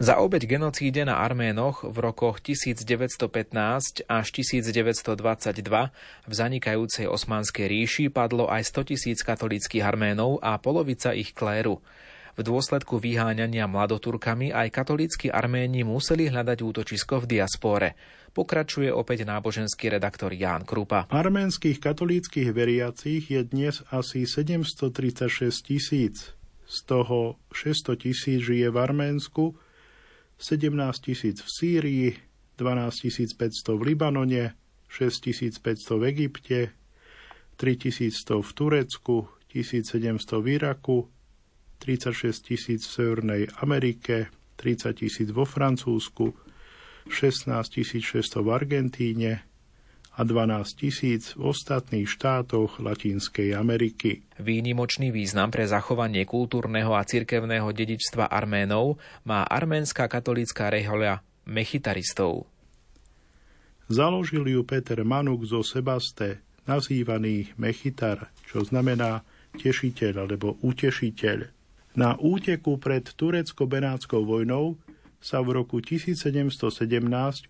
[0.00, 5.12] Za obeď genocíde na Arménoch v rokoch 1915 až 1922
[6.24, 11.84] v zanikajúcej osmanskej ríši padlo aj 100 tisíc katolíckých Arménov a polovica ich kléru.
[12.32, 17.92] V dôsledku vyháňania mladoturkami aj katolíckí Arméni museli hľadať útočisko v diaspore.
[18.32, 21.12] Pokračuje opäť náboženský redaktor Ján Krupa.
[21.12, 26.32] Arménskych katolíckých veriacich je dnes asi 736 tisíc.
[26.64, 29.60] Z toho 600 tisíc žije v Arménsku,
[30.40, 32.16] 17 tisíc v Sýrii,
[32.56, 34.56] 12 500 v Libanone,
[34.88, 36.58] 6 500 v Egypte,
[37.56, 41.08] 3100 v Turecku, 1700 v Iraku,
[41.78, 46.32] 36 tisíc v Severnej Amerike, 30 tisíc vo Francúzsku,
[47.08, 49.49] 16 600 v Argentíne,
[50.20, 54.20] a 12 tisíc v ostatných štátoch Latinskej Ameriky.
[54.36, 62.44] Výnimočný význam pre zachovanie kultúrneho a cirkevného dedičstva Arménov má arménska katolícka rehoľa mechitaristov.
[63.88, 69.24] Založil ju Peter Manuk zo Sebaste, nazývaný Mechitar, čo znamená
[69.56, 71.48] tešiteľ alebo utešiteľ.
[71.96, 74.76] Na úteku pred turecko-benátskou vojnou
[75.20, 76.72] sa v roku 1717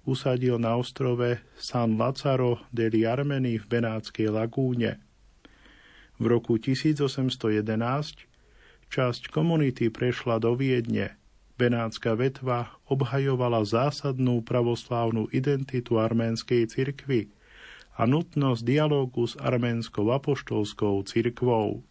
[0.02, 4.98] usadil na ostrove San Lazaro deli Armeni v Benátskej lagúne.
[6.18, 8.26] V roku 1811
[8.90, 11.14] časť komunity prešla do Viedne.
[11.54, 17.30] Benátska vetva obhajovala zásadnú pravoslávnu identitu arménskej cirkvy
[17.94, 21.86] a nutnosť dialógu s arménskou apoštolskou cirkvou.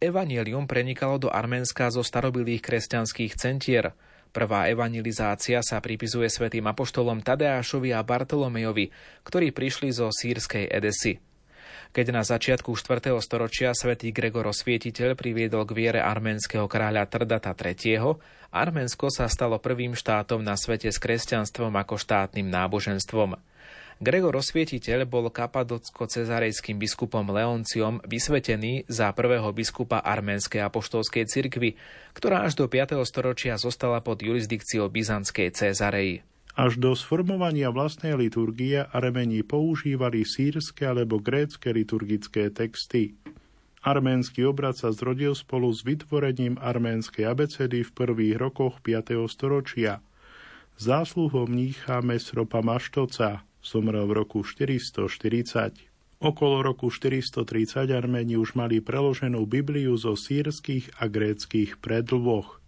[0.00, 3.92] Evangelium prenikalo do Arménska zo starobilých kresťanských centier–
[4.30, 8.94] Prvá evangelizácia sa pripisuje svätým apoštolom Tadeášovi a Bartolomejovi,
[9.26, 11.18] ktorí prišli zo sírskej Edesy.
[11.90, 13.10] Keď na začiatku 4.
[13.18, 18.14] storočia svätý Gregor Osvietiteľ priviedol k viere arménskeho kráľa Trdata III.,
[18.54, 23.38] Arménsko sa stalo prvým štátom na svete s kresťanstvom ako štátnym náboženstvom.
[24.00, 31.76] Gregor Osvietiteľ bol kapadocko-cezarejským biskupom Leonciom vysvetený za prvého biskupa arménskej apoštolskej cirkvy,
[32.16, 32.96] ktorá až do 5.
[33.04, 36.24] storočia zostala pod jurisdikciou byzantskej Cezareji.
[36.56, 43.20] Až do sformovania vlastnej liturgie Armeni používali sírske alebo grécké liturgické texty.
[43.84, 49.20] Arménsky obrad sa zrodil spolu s vytvorením arménskej abecedy v prvých rokoch 5.
[49.28, 50.00] storočia.
[50.80, 55.76] Zásluhom mnícha Mesropa Maštoca, Zomrel v roku 440.
[56.20, 62.60] Okolo roku 430 Arméni už mali preloženú Bibliu zo sírskych a gréckých predlvoch.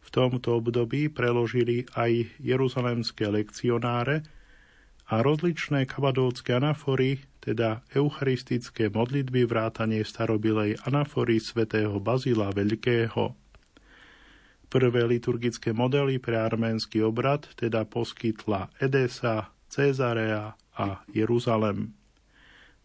[0.00, 4.22] V tomto období preložili aj jeruzalemské lekcionáre
[5.10, 13.34] a rozličné kabadovské anafory, teda eucharistické modlitby vrátanie starobilej anafory svätého Bazila Veľkého.
[14.70, 21.94] Prvé liturgické modely pre arménsky obrad teda poskytla Edesa, Cezarea a Jeruzalem.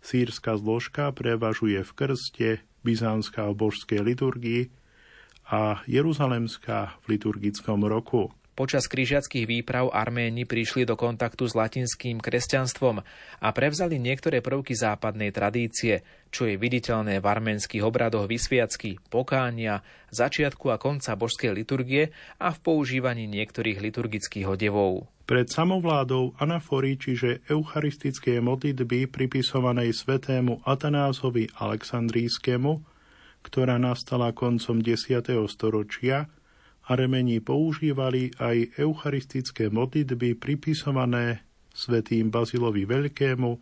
[0.05, 2.49] Sýrska zložka prevažuje v krste,
[2.85, 4.69] byzantská v božskej liturgii
[5.49, 8.29] a jeruzalemská v liturgickom roku.
[8.55, 13.03] Počas križiackých výprav Arméni prišli do kontaktu s latinským kresťanstvom
[13.43, 19.83] a prevzali niektoré prvky západnej tradície, čo je viditeľné v arménskych obradoch vysviacky, pokánia,
[20.15, 25.11] začiatku a konca božskej liturgie a v používaní niektorých liturgických odevov.
[25.27, 32.71] Pred samovládou anafory, čiže eucharistické modlitby pripisovanej svetému Atanázovi Aleksandrískému,
[33.43, 35.27] ktorá nastala koncom 10.
[35.51, 36.31] storočia,
[36.85, 41.41] Armeni používali aj eucharistické modlitby pripisované
[41.73, 43.57] svetým Bazilovi Veľkému,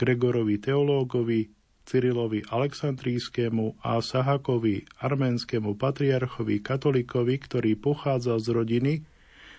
[0.00, 1.52] Gregorovi Teológovi,
[1.84, 8.94] Cyrilovi Aleksandrijskému a Sahakovi, arménskému patriarchovi katolikovi, ktorý pochádza z rodiny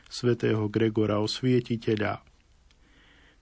[0.09, 2.21] svätého Gregora Osvietiteľa.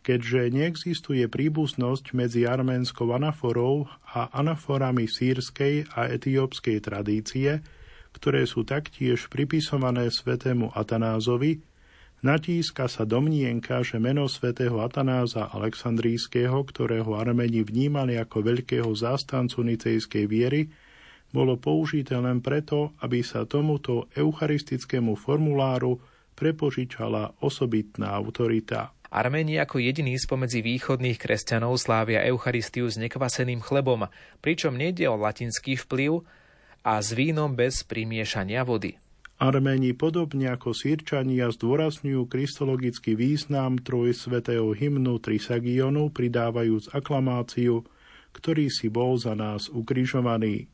[0.03, 7.59] Keďže neexistuje príbuznosť medzi arménskou anaforou a anaforami sírskej a etiópskej tradície,
[8.17, 11.61] ktoré sú taktiež pripisované svetému Atanázovi,
[12.25, 20.25] natíska sa domnienka, že meno svätého Atanáza Aleksandrijského, ktorého Armeni vnímali ako veľkého zástancu nicejskej
[20.25, 20.73] viery,
[21.29, 26.01] bolo použité len preto, aby sa tomuto eucharistickému formuláru
[26.33, 28.97] prepožičala osobitná autorita.
[29.07, 34.11] Arméni ako jediní spomedzi východných kresťanov slávia Eucharistiu s nekvaseným chlebom,
[34.43, 36.27] pričom nejde o latinský vplyv,
[36.87, 38.95] a s vínom bez primiešania vody.
[39.43, 47.83] Arméni podobne ako Sýrčania zdôrazňujú kristologický význam trojsvetého hymnu Trisagionu, pridávajúc aklamáciu,
[48.31, 50.71] ktorý si bol za nás ukrižovaný.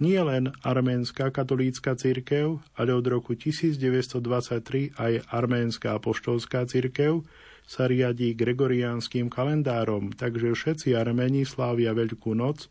[0.00, 7.22] Nie len arménska katolícka cirkev, ale od roku 1923 aj arménska apoštolská cirkev
[7.68, 12.66] sa riadí gregoriánskym kalendárom, takže všetci Arméni slávia Veľkú noc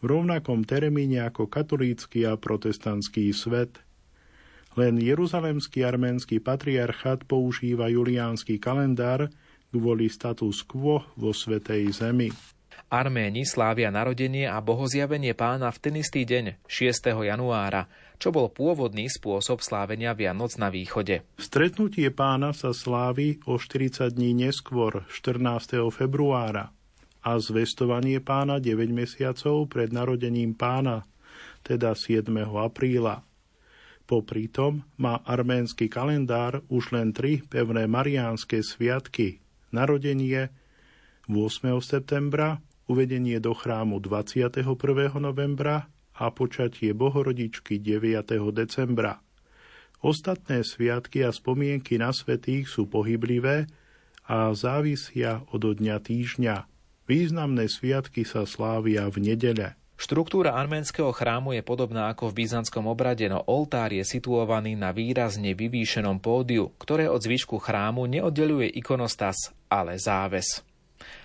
[0.00, 3.84] v rovnakom termíne ako katolícky a protestantský svet.
[4.78, 9.28] Len jeruzalemský arménsky patriarchát používa juliánsky kalendár
[9.70, 12.30] kvôli status quo vo Svetej Zemi.
[12.90, 17.22] Arméni slávia narodenie a bohozjavenie pána v ten istý deň, 6.
[17.22, 17.86] januára,
[18.18, 21.22] čo bol pôvodný spôsob slávenia Vianoc na východe.
[21.38, 25.86] Stretnutie pána sa slávi o 40 dní neskôr, 14.
[25.94, 26.74] februára
[27.20, 31.04] a zvestovanie pána 9 mesiacov pred narodením pána,
[31.60, 32.28] teda 7.
[32.40, 33.24] apríla.
[34.08, 39.38] Popri tom má arménsky kalendár už len tri pevné mariánske sviatky.
[39.70, 40.50] Narodenie
[41.30, 41.78] 8.
[41.78, 42.58] septembra,
[42.90, 44.66] uvedenie do chrámu 21.
[45.22, 45.86] novembra
[46.18, 48.34] a počatie Bohorodičky 9.
[48.50, 49.22] decembra.
[50.02, 53.70] Ostatné sviatky a spomienky na svetých sú pohyblivé
[54.26, 56.56] a závisia od dňa týždňa.
[57.10, 59.74] Významné sviatky sa slávia v nedele.
[59.98, 65.58] Štruktúra arménskeho chrámu je podobná ako v byzantskom obrade, no oltár je situovaný na výrazne
[65.58, 70.62] vyvýšenom pódiu, ktoré od zvyšku chrámu neoddeluje ikonostas, ale záves.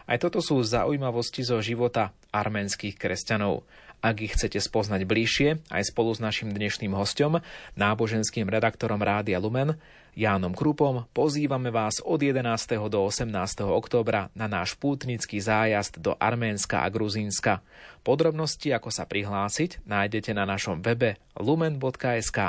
[0.09, 3.61] Aj toto sú zaujímavosti zo života arménskych kresťanov.
[4.01, 7.45] Ak ich chcete spoznať bližšie, aj spolu s našim dnešným hostom,
[7.77, 9.77] náboženským redaktorom Rádia Lumen,
[10.15, 12.39] Jánom Krupom, pozývame vás od 11.
[12.87, 13.35] do 18.
[13.67, 17.59] októbra na náš pútnický zájazd do Arménska a Gruzínska.
[17.99, 22.39] Podrobnosti, ako sa prihlásiť, nájdete na našom webe lumen.sk.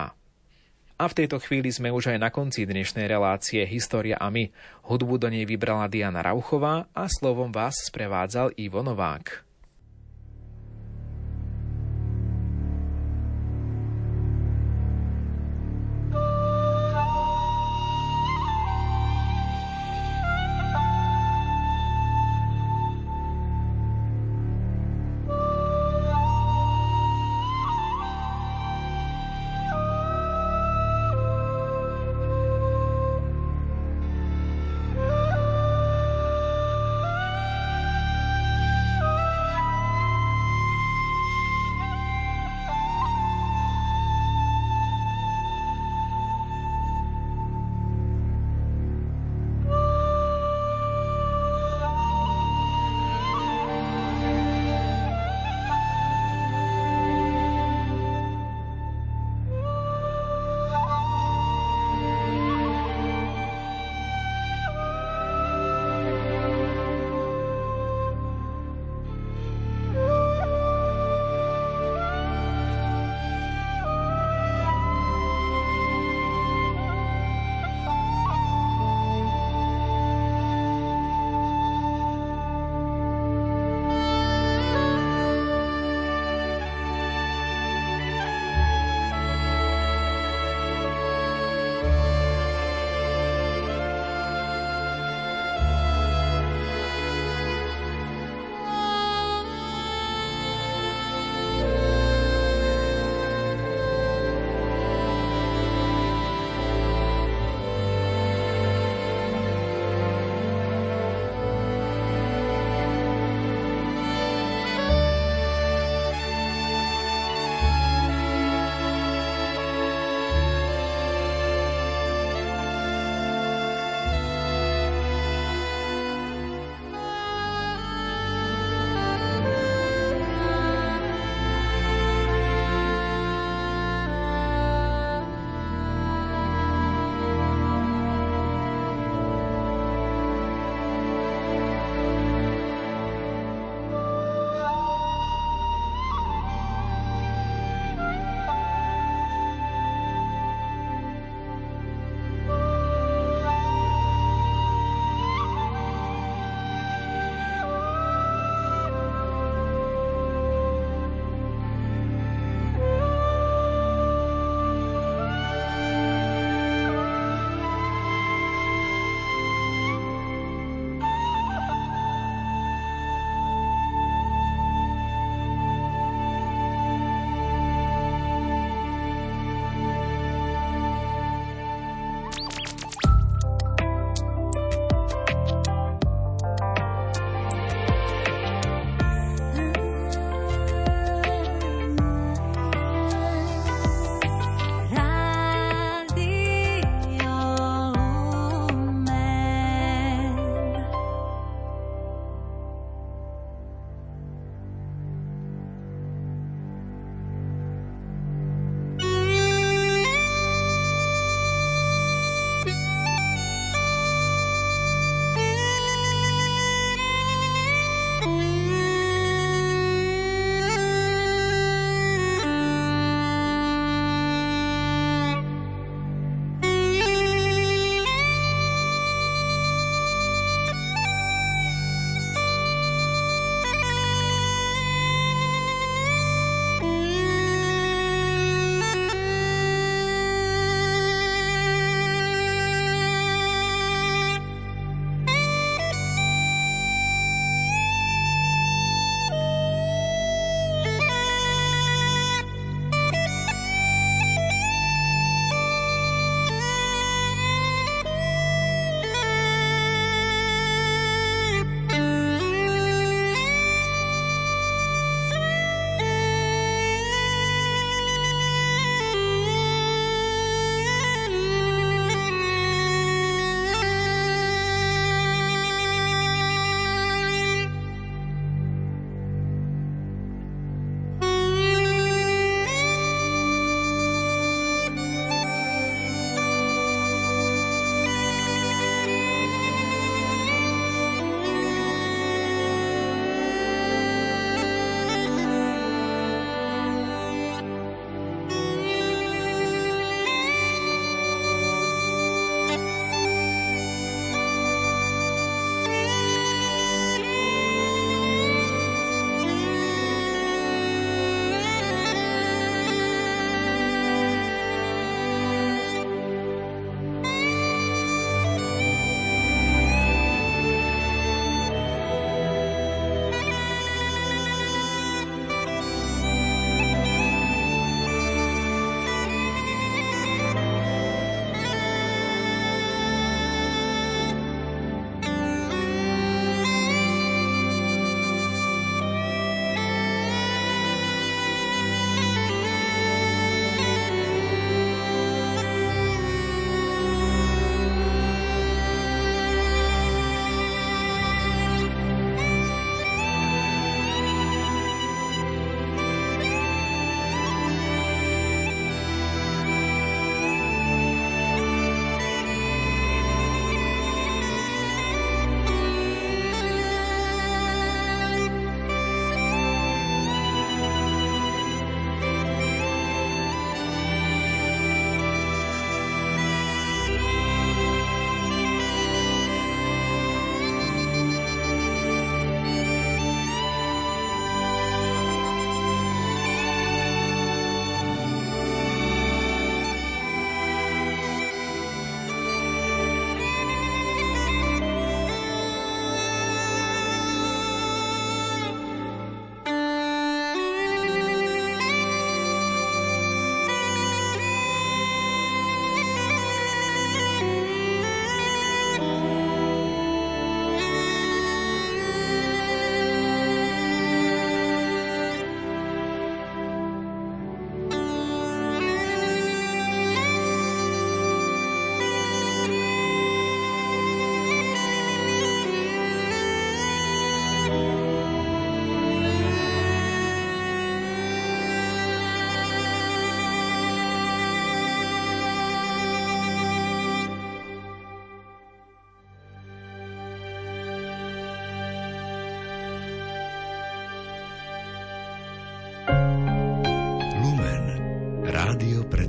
[0.94, 4.46] A v tejto chvíli sme už aj na konci dnešnej relácie História a my.
[4.86, 9.45] Hudbu do nej vybrala Diana Rauchová a slovom vás sprevádzal Ivo Novák.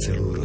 [0.07, 0.36] Rádio pre celú rodinu.